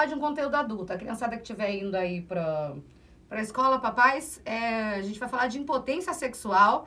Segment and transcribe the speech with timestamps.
[0.00, 0.92] falar de um conteúdo adulto.
[0.92, 2.74] A criançada que estiver indo aí para
[3.30, 6.86] a escola, papais, é, a gente vai falar de impotência sexual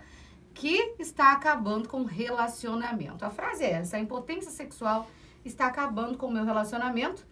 [0.53, 3.23] que está acabando com o relacionamento.
[3.25, 5.07] A frase é essa: a impotência sexual
[5.45, 7.25] está acabando com o meu relacionamento.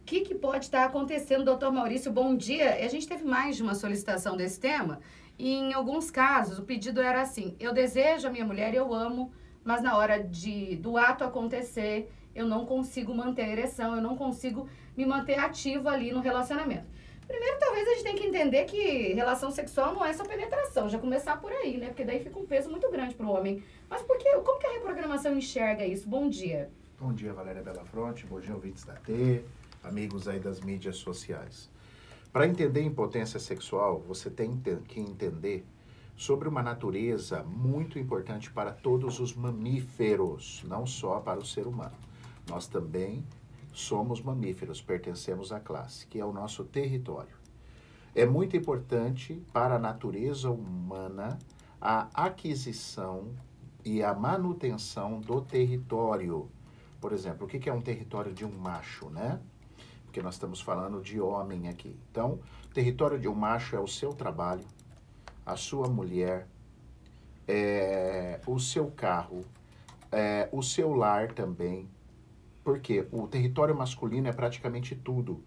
[0.00, 2.10] O que, que pode estar acontecendo, doutor Maurício?
[2.10, 2.76] Bom dia.
[2.76, 5.00] A gente teve mais de uma solicitação desse tema.
[5.38, 9.32] E em alguns casos, o pedido era assim: eu desejo a minha mulher, eu amo,
[9.64, 14.16] mas na hora de, do ato acontecer, eu não consigo manter a ereção, eu não
[14.16, 16.86] consigo me manter ativa ali no relacionamento.
[17.26, 20.98] Primeiro, talvez a gente tenha que entender que relação sexual não é só penetração, já
[20.98, 21.88] começar por aí, né?
[21.88, 23.62] Porque daí fica um peso muito grande para o homem.
[23.90, 26.08] Mas por que, como que a reprogramação enxerga isso?
[26.08, 26.70] Bom dia.
[26.98, 29.44] Bom dia, Valéria Belafronte, bom dia, ouvintes da T,
[29.82, 31.68] amigos aí das mídias sociais.
[32.32, 35.66] Para entender impotência sexual, você tem que entender
[36.16, 41.96] sobre uma natureza muito importante para todos os mamíferos, não só para o ser humano.
[42.48, 43.24] Nós também
[43.72, 47.36] somos mamíferos, pertencemos à classe, que é o nosso território.
[48.14, 51.38] É muito importante para a natureza humana
[51.80, 53.28] a aquisição
[53.84, 56.50] e a manutenção do território.
[57.00, 59.40] Por exemplo, o que é um território de um macho, né?
[60.04, 61.96] Porque nós estamos falando de homem aqui.
[62.10, 62.40] Então,
[62.74, 64.64] território de um macho é o seu trabalho,
[65.46, 66.48] a sua mulher,
[67.46, 69.44] é, o seu carro,
[70.10, 71.88] é, o seu lar também,
[72.68, 75.42] porque o território masculino é praticamente tudo.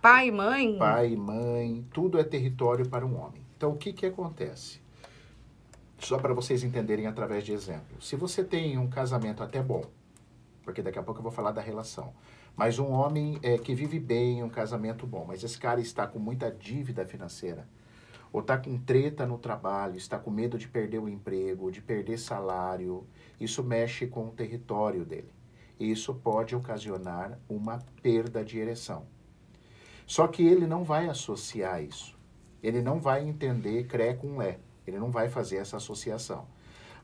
[0.00, 0.78] Pai mãe?
[0.78, 3.44] Pai mãe, tudo é território para um homem.
[3.56, 4.80] Então, o que, que acontece?
[5.98, 8.00] Só para vocês entenderem através de exemplo.
[8.00, 9.82] Se você tem um casamento até bom,
[10.62, 12.12] porque daqui a pouco eu vou falar da relação,
[12.54, 16.20] mas um homem é, que vive bem, um casamento bom, mas esse cara está com
[16.20, 17.66] muita dívida financeira,
[18.32, 22.16] ou está com treta no trabalho, está com medo de perder o emprego, de perder
[22.16, 23.04] salário,
[23.40, 25.39] isso mexe com o território dele
[25.80, 29.06] isso pode ocasionar uma perda de ereção.
[30.06, 32.18] Só que ele não vai associar isso.
[32.62, 34.58] Ele não vai entender CRE com LE.
[34.86, 36.46] Ele não vai fazer essa associação.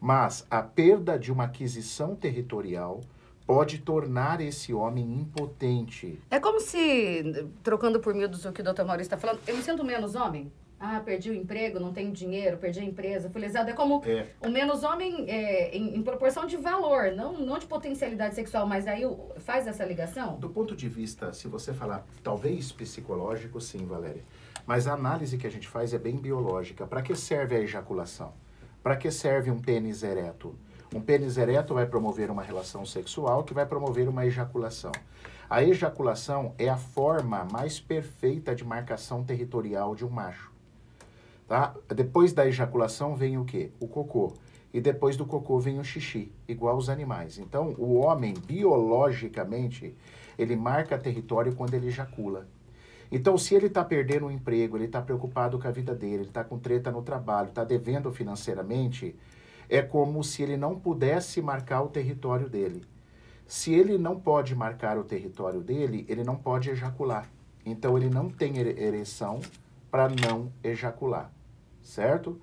[0.00, 3.00] Mas a perda de uma aquisição territorial
[3.46, 6.20] pode tornar esse homem impotente.
[6.30, 9.62] É como se, trocando por mil do que o doutor Maurício está falando, eu me
[9.62, 10.52] sinto menos homem?
[10.88, 13.68] Ah, perdi o emprego, não tenho dinheiro, perdi a empresa, fui lesado.
[13.68, 14.28] É como é.
[14.40, 18.86] o menos homem é, em, em, proporção de valor, não, não de potencialidade sexual, mas
[18.86, 19.02] aí
[19.38, 20.38] faz essa ligação?
[20.38, 24.22] Do ponto de vista, se você falar, talvez psicológico, sim, Valéria.
[24.64, 26.86] Mas a análise que a gente faz é bem biológica.
[26.86, 28.32] Para que serve a ejaculação?
[28.80, 30.54] Para que serve um pênis ereto?
[30.94, 34.92] Um pênis ereto vai promover uma relação sexual que vai promover uma ejaculação.
[35.50, 40.55] A ejaculação é a forma mais perfeita de marcação territorial de um macho.
[41.46, 41.74] Tá?
[41.94, 43.70] Depois da ejaculação vem o quê?
[43.78, 44.32] O cocô.
[44.74, 47.38] E depois do cocô vem o xixi, igual os animais.
[47.38, 49.94] Então, o homem, biologicamente,
[50.36, 52.46] ele marca território quando ele ejacula.
[53.10, 56.22] Então, se ele está perdendo o emprego, ele está preocupado com a vida dele, ele
[56.24, 59.14] está com treta no trabalho, está devendo financeiramente,
[59.68, 62.82] é como se ele não pudesse marcar o território dele.
[63.46, 67.30] Se ele não pode marcar o território dele, ele não pode ejacular.
[67.64, 69.40] Então, ele não tem ereção
[69.96, 71.32] para não ejacular
[71.80, 72.38] certo?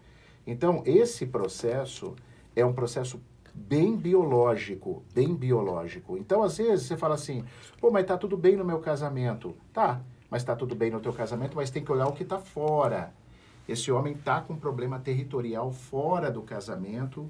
[0.47, 2.15] Então, esse processo
[2.55, 3.21] é um processo
[3.53, 6.17] bem biológico, bem biológico.
[6.17, 7.43] Então, às vezes, você fala assim,
[7.79, 9.55] pô, mas tá tudo bem no meu casamento.
[9.71, 12.39] Tá, mas tá tudo bem no teu casamento, mas tem que olhar o que tá
[12.39, 13.13] fora.
[13.69, 17.29] Esse homem tá com problema territorial fora do casamento,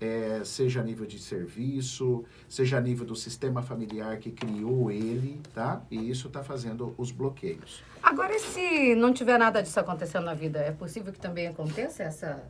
[0.00, 5.40] é, seja a nível de serviço, seja a nível do sistema familiar que criou ele,
[5.52, 5.82] tá?
[5.90, 7.82] E isso está fazendo os bloqueios.
[8.02, 12.02] Agora, e se não tiver nada disso acontecendo na vida, é possível que também aconteça
[12.02, 12.48] essa,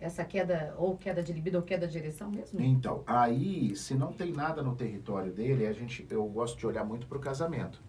[0.00, 2.60] essa queda, ou queda de libido, ou queda de ereção mesmo?
[2.60, 6.84] Então, aí, se não tem nada no território dele, a gente, eu gosto de olhar
[6.84, 7.80] muito para o casamento.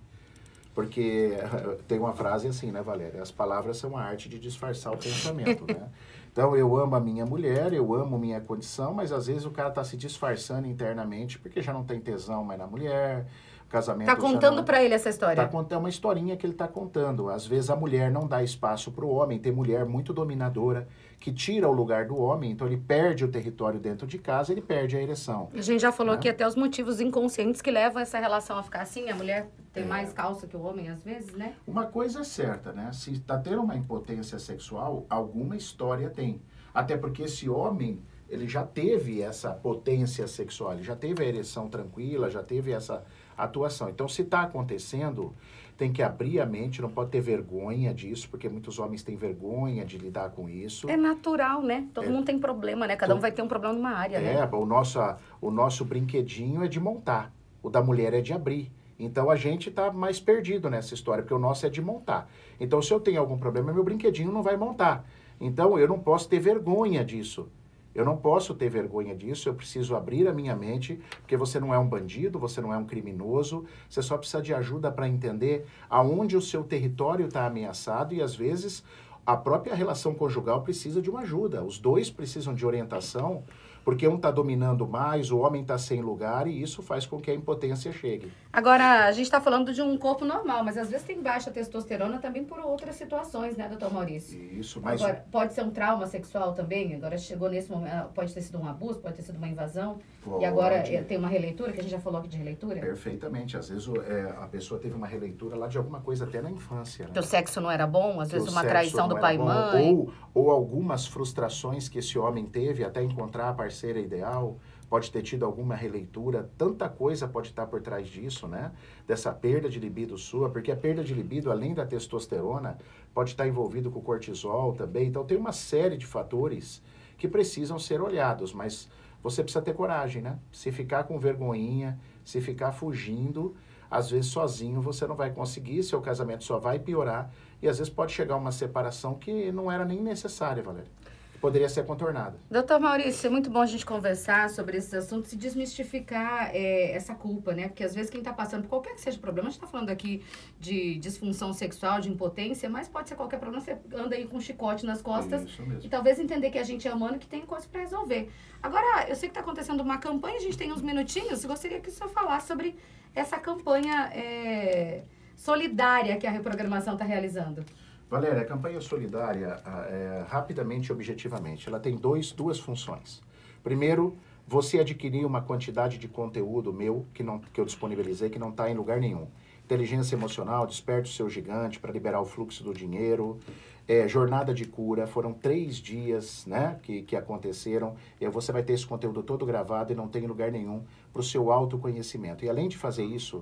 [0.74, 1.34] Porque
[1.88, 3.22] tem uma frase assim, né, Valéria?
[3.22, 5.90] As palavras são a arte de disfarçar o pensamento, né?
[6.32, 9.68] Então, eu amo a minha mulher, eu amo minha condição, mas às vezes o cara
[9.68, 13.28] está se disfarçando internamente porque já não tem tesão mais na mulher,
[13.66, 14.08] o casamento...
[14.08, 15.44] Tá contando para ele essa história.
[15.44, 17.30] Tá contando uma historinha que ele está contando.
[17.30, 20.88] Às vezes a mulher não dá espaço para o homem, tem mulher muito dominadora
[21.22, 24.60] que tira o lugar do homem, então ele perde o território dentro de casa, ele
[24.60, 25.50] perde a ereção.
[25.54, 26.18] A gente já falou né?
[26.18, 29.84] aqui até os motivos inconscientes que levam essa relação a ficar assim, a mulher tem
[29.84, 29.86] é.
[29.86, 31.54] mais calça que o homem às vezes, né?
[31.68, 32.92] Uma coisa é certa, né?
[32.92, 36.42] Se está tendo uma impotência sexual, alguma história tem.
[36.74, 41.70] Até porque esse homem, ele já teve essa potência sexual, ele já teve a ereção
[41.70, 43.04] tranquila, já teve essa
[43.38, 43.90] atuação.
[43.90, 45.36] Então, se está acontecendo,
[45.82, 49.84] tem que abrir a mente, não pode ter vergonha disso, porque muitos homens têm vergonha
[49.84, 50.88] de lidar com isso.
[50.88, 51.88] É natural, né?
[51.92, 52.96] Todo é, mundo tem problema, né?
[52.96, 54.50] Cada um vai ter um problema numa área, é, né?
[54.52, 55.00] o nosso,
[55.42, 57.34] o nosso brinquedinho é de montar,
[57.64, 58.72] o da mulher é de abrir.
[59.00, 62.30] Então a gente está mais perdido nessa história, porque o nosso é de montar.
[62.60, 65.04] Então se eu tenho algum problema, meu brinquedinho não vai montar.
[65.40, 67.50] Então eu não posso ter vergonha disso.
[67.94, 71.74] Eu não posso ter vergonha disso, eu preciso abrir a minha mente, porque você não
[71.74, 75.66] é um bandido, você não é um criminoso, você só precisa de ajuda para entender
[75.90, 78.84] aonde o seu território está ameaçado e às vezes
[79.26, 81.64] a própria relação conjugal precisa de uma ajuda.
[81.64, 83.44] Os dois precisam de orientação
[83.84, 87.32] porque um está dominando mais, o homem está sem lugar e isso faz com que
[87.32, 88.32] a impotência chegue.
[88.52, 92.20] Agora, a gente está falando de um corpo normal, mas às vezes tem baixa testosterona
[92.20, 94.40] também por outras situações, né, doutor Maurício?
[94.40, 95.02] Isso, mas...
[95.02, 96.96] Agora, pode ser um trauma sexual também?
[96.96, 100.44] Agora chegou nesse momento, pode ter sido um abuso, pode ter sido uma invasão, pode.
[100.44, 102.80] e agora eh, tem uma releitura, que a gente já falou aqui de releitura?
[102.80, 106.52] Perfeitamente, às vezes é, a pessoa teve uma releitura lá de alguma coisa até na
[106.52, 107.06] infância.
[107.06, 107.12] Né?
[107.14, 109.94] Que o sexo não era bom, às vezes uma traição do pai e mãe.
[109.94, 114.58] Ou, ou algumas frustrações que esse homem teve até encontrar a parceira ideal,
[114.92, 118.74] pode ter tido alguma releitura, tanta coisa pode estar por trás disso, né?
[119.08, 122.78] Dessa perda de libido sua, porque a perda de libido, além da testosterona,
[123.14, 125.08] pode estar envolvido com o cortisol também.
[125.08, 126.84] Então tem uma série de fatores
[127.18, 128.90] que precisam ser olhados, mas
[129.22, 130.38] você precisa ter coragem, né?
[130.52, 133.56] Se ficar com vergonhinha, se ficar fugindo,
[133.90, 137.32] às vezes sozinho você não vai conseguir, seu casamento só vai piorar
[137.62, 141.01] e às vezes pode chegar uma separação que não era nem necessária, Valéria
[141.42, 142.40] poderia ser contornada.
[142.50, 147.16] Doutor Maurício, é muito bom a gente conversar sobre esses assuntos e desmistificar é, essa
[147.16, 147.68] culpa, né?
[147.68, 149.68] Porque às vezes quem está passando por qualquer que seja o problema, a gente está
[149.68, 150.24] falando aqui
[150.60, 154.40] de disfunção sexual, de impotência, mas pode ser qualquer problema, você anda aí com um
[154.40, 155.44] chicote nas costas
[155.82, 158.30] e talvez entender que a gente é humano que tem coisas para resolver.
[158.62, 161.90] Agora, eu sei que está acontecendo uma campanha, a gente tem uns minutinhos, gostaria que
[161.90, 162.76] o senhor falasse sobre
[163.16, 165.04] essa campanha é,
[165.36, 167.66] solidária que a reprogramação está realizando.
[168.12, 173.22] Valéria, a campanha solidária, é, rapidamente e objetivamente, ela tem dois, duas funções.
[173.64, 178.50] Primeiro, você adquirir uma quantidade de conteúdo meu que, não, que eu disponibilizei que não
[178.50, 179.28] está em lugar nenhum.
[179.64, 183.40] Inteligência emocional, desperte o seu gigante para liberar o fluxo do dinheiro.
[183.88, 187.96] É, jornada de cura, foram três dias né, que, que aconteceram.
[188.20, 190.84] E você vai ter esse conteúdo todo gravado e não tem lugar nenhum
[191.14, 192.44] para o seu autoconhecimento.
[192.44, 193.42] E além de fazer isso,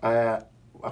[0.00, 0.44] é,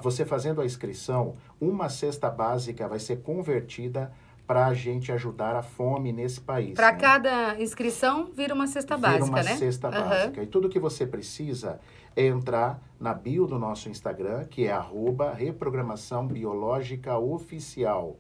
[0.02, 4.12] você fazendo a inscrição, uma cesta básica vai ser convertida
[4.46, 6.74] para a gente ajudar a fome nesse país.
[6.74, 6.98] Para né?
[6.98, 9.56] cada inscrição, vira uma cesta vira básica, uma né?
[9.56, 9.92] cesta uhum.
[9.92, 10.42] básica.
[10.42, 11.80] E tudo que você precisa
[12.14, 18.16] é entrar na bio do nosso Instagram, que é arroba reprogramação biológica oficial.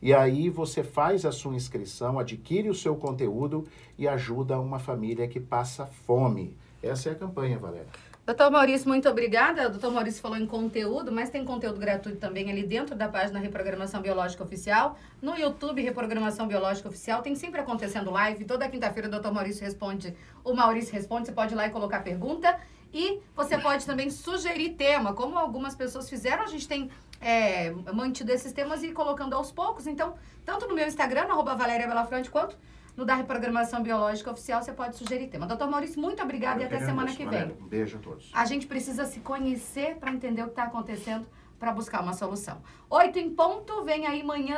[0.00, 3.66] E aí você faz a sua inscrição, adquire o seu conteúdo
[3.96, 6.56] e ajuda uma família que passa fome.
[6.82, 7.88] Essa é a campanha, Valéria.
[8.28, 9.68] Doutor Maurício, muito obrigada.
[9.68, 13.38] O doutor Maurício falou em conteúdo, mas tem conteúdo gratuito também ali dentro da página
[13.38, 14.98] Reprogramação Biológica Oficial.
[15.22, 17.22] No YouTube, Reprogramação Biológica Oficial.
[17.22, 18.44] Tem sempre acontecendo live.
[18.44, 20.14] Toda quinta-feira o doutor Maurício responde.
[20.44, 21.24] O Maurício responde.
[21.24, 22.54] Você pode ir lá e colocar pergunta.
[22.92, 26.44] E você pode também sugerir tema, como algumas pessoas fizeram.
[26.44, 26.90] A gente tem
[27.22, 29.86] é, mantido esses temas e colocando aos poucos.
[29.86, 32.54] Então, tanto no meu Instagram, no arroba Valéria Belafrante, quanto
[32.98, 35.46] no da Reprogramação Biológica Oficial, você pode sugerir tema.
[35.46, 37.44] Doutor Maurício, muito obrigada e até semana que vem.
[37.60, 38.28] Um beijo a todos.
[38.34, 41.24] A gente precisa se conhecer para entender o que está acontecendo
[41.60, 42.60] para buscar uma solução.
[42.90, 44.56] Oito em ponto, vem aí manhã.